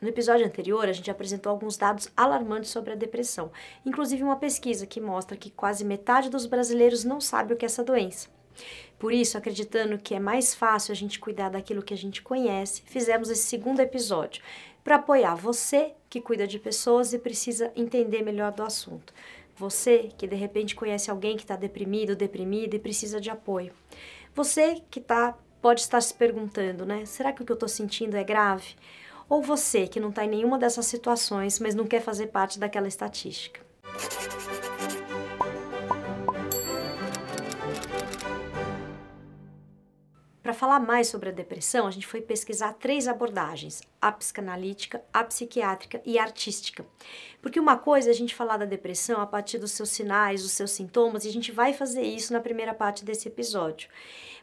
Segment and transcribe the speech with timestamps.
[0.00, 3.52] No episódio anterior, a gente apresentou alguns dados alarmantes sobre a depressão,
[3.84, 7.68] inclusive uma pesquisa que mostra que quase metade dos brasileiros não sabe o que é
[7.68, 8.28] essa doença.
[8.98, 12.82] Por isso, acreditando que é mais fácil a gente cuidar daquilo que a gente conhece,
[12.86, 14.42] fizemos esse segundo episódio
[14.82, 19.12] para apoiar você que cuida de pessoas e precisa entender melhor do assunto.
[19.56, 23.72] Você que de repente conhece alguém que está deprimido, deprimida e precisa de apoio.
[24.34, 27.04] Você que tá, pode estar se perguntando, né?
[27.04, 28.74] Será que o que eu estou sentindo é grave?
[29.30, 32.88] Ou você que não está em nenhuma dessas situações, mas não quer fazer parte daquela
[32.88, 33.69] estatística.
[40.60, 46.02] Falar mais sobre a depressão, a gente foi pesquisar três abordagens: a psicanalítica, a psiquiátrica
[46.04, 46.84] e a artística.
[47.40, 50.52] Porque uma coisa é a gente falar da depressão a partir dos seus sinais, dos
[50.52, 53.88] seus sintomas, e a gente vai fazer isso na primeira parte desse episódio.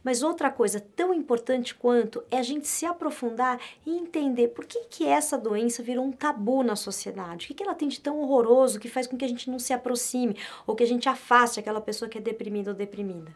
[0.03, 4.85] Mas outra coisa tão importante quanto é a gente se aprofundar e entender por que,
[4.85, 7.45] que essa doença virou um tabu na sociedade.
[7.45, 9.59] O que, que ela tem de tão horroroso que faz com que a gente não
[9.59, 13.35] se aproxime ou que a gente afaste aquela pessoa que é deprimida ou deprimida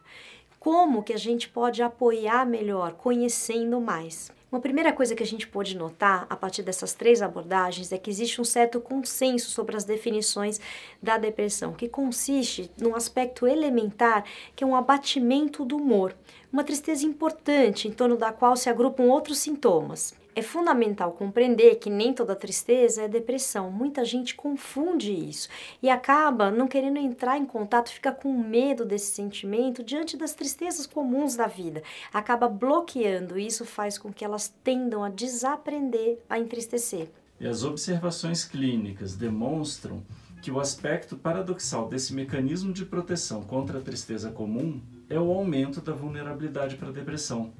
[0.62, 4.30] como que a gente pode apoiar melhor, conhecendo mais.
[4.48, 8.08] Uma primeira coisa que a gente pode notar a partir dessas três abordagens é que
[8.08, 10.60] existe um certo consenso sobre as definições
[11.02, 14.24] da depressão, que consiste num aspecto elementar
[14.54, 16.14] que é um abatimento do humor,
[16.52, 20.14] uma tristeza importante em torno da qual se agrupam outros sintomas.
[20.34, 23.70] É fundamental compreender que nem toda tristeza é depressão.
[23.70, 25.48] Muita gente confunde isso
[25.82, 30.86] e acaba não querendo entrar em contato, fica com medo desse sentimento diante das tristezas
[30.86, 31.82] comuns da vida.
[32.12, 37.10] Acaba bloqueando e isso faz com que elas tendam a desaprender a entristecer.
[37.38, 40.02] E as observações clínicas demonstram
[40.40, 44.80] que o aspecto paradoxal desse mecanismo de proteção contra a tristeza comum
[45.14, 47.52] é o aumento da vulnerabilidade para a depressão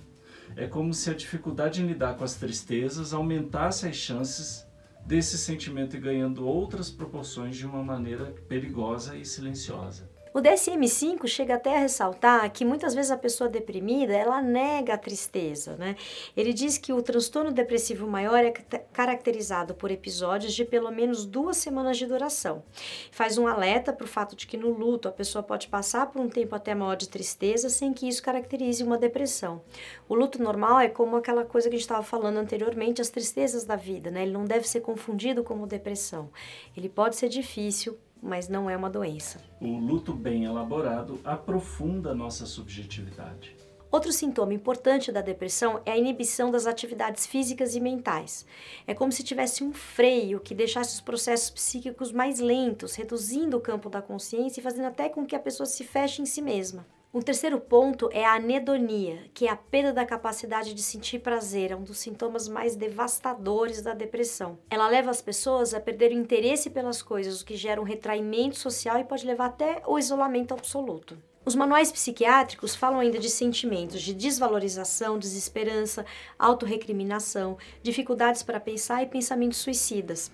[0.57, 4.67] é como se a dificuldade em lidar com as tristezas aumentasse as chances
[5.07, 10.11] desse sentimento ir ganhando outras proporções de uma maneira perigosa e silenciosa.
[10.35, 14.99] O DSM-5 chega até a ressaltar que muitas vezes a pessoa deprimida, ela nega a
[14.99, 15.95] tristeza, né?
[16.35, 21.59] Ele diz que o transtorno depressivo maior é caracterizado por episódios de pelo menos duas
[21.59, 22.63] semanas de duração.
[23.11, 26.23] Faz um alerta para o fato de que no luto a pessoa pode passar por
[26.23, 29.63] um tempo até maior de tristeza sem que isso caracterize uma depressão.
[30.09, 33.67] O luto normal é como aquela coisa que a gente estava falando anteriormente, as tristezas
[33.67, 34.23] da vida, né?
[34.23, 36.31] Ele não deve ser confundido como depressão.
[36.75, 39.41] Ele pode ser difícil, mas não é uma doença.
[39.61, 43.57] O luto bem elaborado aprofunda nossa subjetividade.
[43.91, 48.47] Outro sintoma importante da depressão é a inibição das atividades físicas e mentais.
[48.87, 53.61] É como se tivesse um freio que deixasse os processos psíquicos mais lentos, reduzindo o
[53.61, 56.87] campo da consciência e fazendo até com que a pessoa se feche em si mesma.
[57.15, 61.71] Um terceiro ponto é a anedonia, que é a perda da capacidade de sentir prazer,
[61.71, 64.59] é um dos sintomas mais devastadores da depressão.
[64.71, 68.57] Ela leva as pessoas a perder o interesse pelas coisas, o que gera um retraimento
[68.57, 71.19] social e pode levar até o isolamento absoluto.
[71.45, 76.07] Os manuais psiquiátricos falam ainda de sentimentos de desvalorização, desesperança,
[76.39, 80.31] autorrecriminação, dificuldades para pensar e pensamentos suicidas.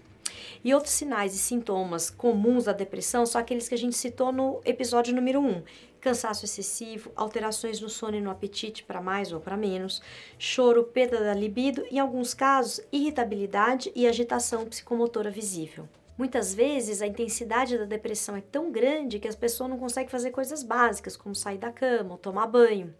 [0.64, 4.60] E outros sinais e sintomas comuns da depressão são aqueles que a gente citou no
[4.64, 5.62] episódio número 1,
[6.08, 10.00] cansaço excessivo, alterações no sono e no apetite para mais ou para menos,
[10.38, 15.86] choro, perda da libido em alguns casos, irritabilidade e agitação psicomotora visível.
[16.16, 20.30] Muitas vezes a intensidade da depressão é tão grande que as pessoas não conseguem fazer
[20.30, 22.94] coisas básicas, como sair da cama ou tomar banho.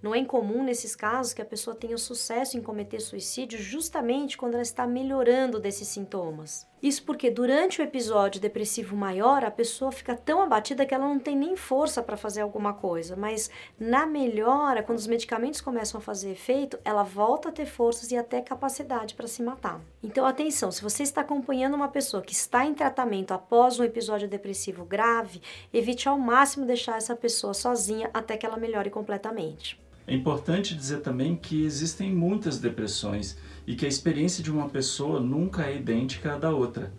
[0.00, 4.54] Não é incomum nesses casos que a pessoa tenha sucesso em cometer suicídio justamente quando
[4.54, 6.68] ela está melhorando desses sintomas.
[6.84, 11.18] Isso porque durante o episódio depressivo maior, a pessoa fica tão abatida que ela não
[11.18, 13.48] tem nem força para fazer alguma coisa, mas
[13.80, 18.18] na melhora, quando os medicamentos começam a fazer efeito, ela volta a ter forças e
[18.18, 19.80] até capacidade para se matar.
[20.02, 24.28] Então, atenção, se você está acompanhando uma pessoa que está em tratamento após um episódio
[24.28, 25.40] depressivo grave,
[25.72, 29.82] evite ao máximo deixar essa pessoa sozinha até que ela melhore completamente.
[30.06, 35.20] É importante dizer também que existem muitas depressões e que a experiência de uma pessoa
[35.20, 36.92] nunca é idêntica à da outra.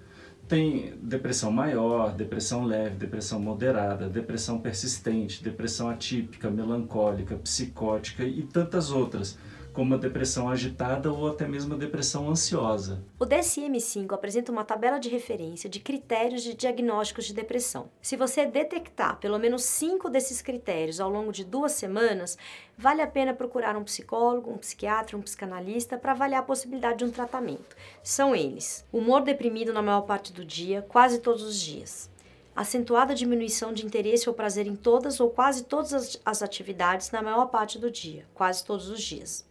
[0.48, 8.92] Tem depressão maior, depressão leve, depressão moderada, depressão persistente, depressão atípica, melancólica, psicótica e tantas
[8.92, 9.38] outras
[9.76, 13.04] como a depressão agitada ou até mesmo a depressão ansiosa.
[13.20, 17.90] O DSM-5 apresenta uma tabela de referência de critérios de diagnósticos de depressão.
[18.02, 22.38] Se você detectar pelo menos cinco desses critérios ao longo de duas semanas,
[22.78, 27.06] vale a pena procurar um psicólogo, um psiquiatra, um psicanalista para avaliar a possibilidade de
[27.06, 27.76] um tratamento.
[28.02, 32.10] São eles: humor deprimido na maior parte do dia, quase todos os dias
[32.56, 37.48] acentuada diminuição de interesse ou prazer em todas ou quase todas as, atividades na maior
[37.48, 39.46] parte do dia, quase todos os dias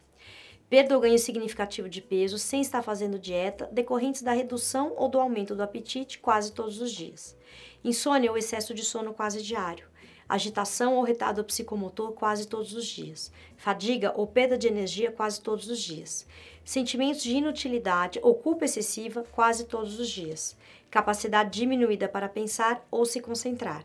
[0.69, 5.21] perda ou ganho significativo de peso sem estar fazendo dieta, decorrentes da redução ou do
[5.21, 7.37] aumento do apetite quase todos os dias.
[7.83, 9.87] Insônia ou excesso de sono quase diário.
[10.29, 13.31] Agitação ou retardo psicomotor quase todos os dias.
[13.57, 16.27] Fadiga ou perda de energia quase todos os dias.
[16.65, 20.57] Sentimentos de inutilidade ou culpa excessiva quase todos os dias.
[20.91, 23.85] Capacidade diminuída para pensar ou se concentrar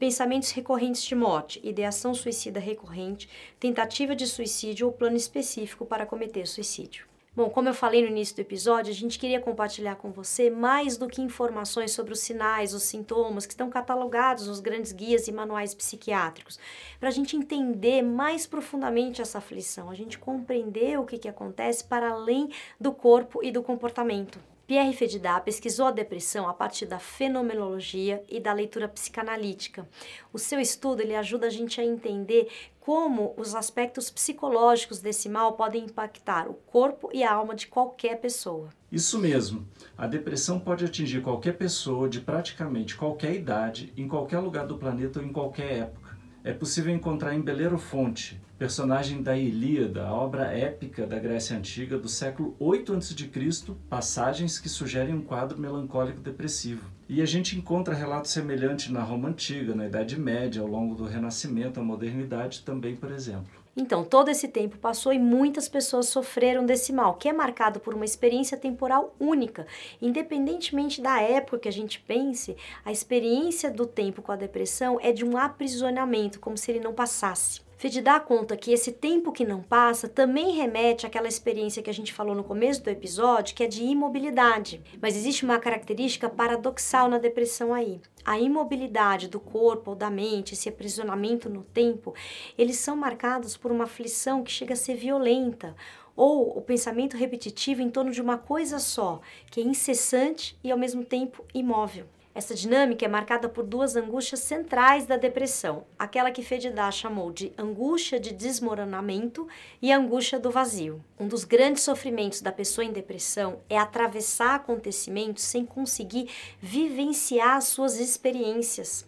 [0.00, 3.28] pensamentos recorrentes de morte, ideação suicida recorrente,
[3.60, 7.04] tentativa de suicídio ou plano específico para cometer suicídio.
[7.36, 10.96] Bom, como eu falei no início do episódio, a gente queria compartilhar com você mais
[10.96, 15.32] do que informações sobre os sinais, os sintomas que estão catalogados nos grandes guias e
[15.32, 16.58] manuais psiquiátricos,
[16.98, 21.84] para a gente entender mais profundamente essa aflição, a gente compreender o que, que acontece
[21.84, 22.48] para além
[22.80, 24.40] do corpo e do comportamento.
[24.70, 29.84] Pierre Fedidá pesquisou a depressão a partir da fenomenologia e da leitura psicanalítica.
[30.32, 32.46] O seu estudo ele ajuda a gente a entender
[32.78, 38.20] como os aspectos psicológicos desse mal podem impactar o corpo e a alma de qualquer
[38.20, 38.68] pessoa.
[38.92, 39.66] Isso mesmo.
[39.98, 45.18] A depressão pode atingir qualquer pessoa de praticamente qualquer idade, em qualquer lugar do planeta
[45.18, 46.19] ou em qualquer época.
[46.42, 52.08] É possível encontrar em Belerofonte, personagem da Ilíada, a obra épica da Grécia Antiga do
[52.08, 56.90] século 8 a.C., passagens que sugerem um quadro melancólico depressivo.
[57.12, 61.02] E a gente encontra relatos semelhantes na Roma Antiga, na Idade Média, ao longo do
[61.02, 63.50] Renascimento, a modernidade também, por exemplo.
[63.76, 67.94] Então, todo esse tempo passou e muitas pessoas sofreram desse mal, que é marcado por
[67.94, 69.66] uma experiência temporal única.
[70.00, 75.10] Independentemente da época que a gente pense, a experiência do tempo com a depressão é
[75.10, 77.60] de um aprisionamento, como se ele não passasse.
[77.80, 82.12] Fedidá conta que esse tempo que não passa também remete àquela experiência que a gente
[82.12, 84.82] falou no começo do episódio, que é de imobilidade.
[85.00, 87.98] Mas existe uma característica paradoxal na depressão aí.
[88.22, 92.14] A imobilidade do corpo ou da mente, esse aprisionamento no tempo,
[92.58, 95.74] eles são marcados por uma aflição que chega a ser violenta,
[96.14, 100.76] ou o pensamento repetitivo em torno de uma coisa só, que é incessante e ao
[100.76, 102.04] mesmo tempo imóvel.
[102.40, 107.52] Essa dinâmica é marcada por duas angústias centrais da depressão, aquela que Fedidá chamou de
[107.58, 109.46] angústia de desmoronamento
[109.82, 111.04] e angústia do vazio.
[111.18, 116.30] Um dos grandes sofrimentos da pessoa em depressão é atravessar acontecimentos sem conseguir
[116.62, 119.06] vivenciar suas experiências.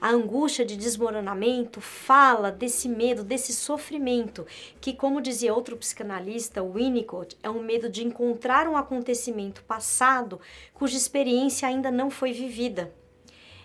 [0.00, 4.46] A angústia de desmoronamento fala desse medo, desse sofrimento,
[4.80, 10.40] que, como dizia outro psicanalista, Winnicott, é um medo de encontrar um acontecimento passado
[10.72, 12.94] cuja experiência ainda não foi vivida.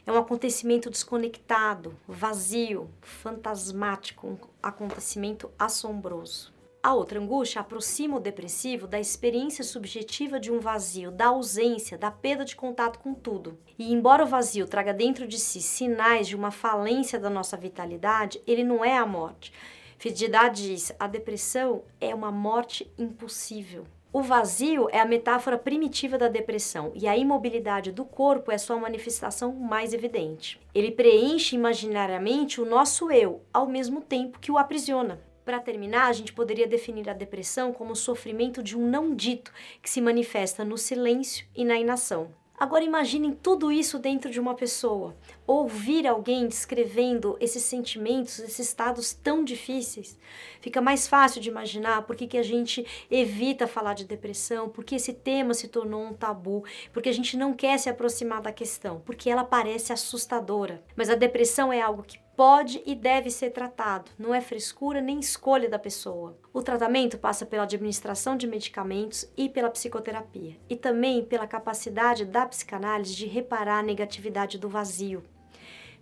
[0.07, 6.52] É um acontecimento desconectado, vazio, fantasmático, um acontecimento assombroso.
[6.85, 12.11] A outra angústia aproxima o depressivo da experiência subjetiva de um vazio, da ausência, da
[12.11, 13.57] perda de contato com tudo.
[13.79, 18.41] E embora o vazio traga dentro de si sinais de uma falência da nossa vitalidade,
[18.45, 19.53] ele não é a morte.
[19.97, 23.85] Fidelidade diz: a depressão é uma morte impossível.
[24.11, 28.75] O vazio é a metáfora primitiva da depressão e a imobilidade do corpo é sua
[28.75, 30.59] manifestação mais evidente.
[30.75, 35.21] Ele preenche imaginariamente o nosso eu, ao mesmo tempo que o aprisiona.
[35.45, 39.51] Para terminar, a gente poderia definir a depressão como o sofrimento de um não dito
[39.81, 42.31] que se manifesta no silêncio e na inação.
[42.57, 45.17] Agora imaginem tudo isso dentro de uma pessoa.
[45.45, 50.17] Ouvir alguém descrevendo esses sentimentos, esses estados tão difíceis.
[50.61, 54.95] Fica mais fácil de imaginar por que, que a gente evita falar de depressão, porque
[54.95, 56.63] esse tema se tornou um tabu,
[56.93, 60.81] porque a gente não quer se aproximar da questão, porque ela parece assustadora.
[60.95, 65.19] Mas a depressão é algo que pode e deve ser tratado, não é frescura nem
[65.19, 66.37] escolha da pessoa.
[66.51, 72.45] O tratamento passa pela administração de medicamentos e pela psicoterapia, e também pela capacidade da
[72.45, 75.23] psicanálise de reparar a negatividade do vazio.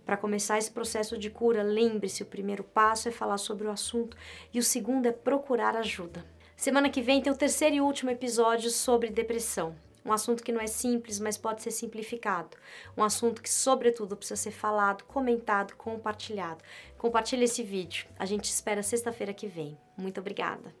[0.04, 4.16] Para começar esse processo de cura, lembre-se: o primeiro passo é falar sobre o assunto
[4.52, 6.24] e o segundo é procurar ajuda.
[6.56, 9.74] Semana que vem tem o terceiro e último episódio sobre depressão.
[10.04, 12.56] Um assunto que não é simples, mas pode ser simplificado.
[12.96, 16.62] Um assunto que, sobretudo, precisa ser falado, comentado, compartilhado.
[16.98, 18.06] Compartilhe esse vídeo.
[18.18, 19.78] A gente espera sexta-feira que vem.
[19.96, 20.74] Muito obrigada.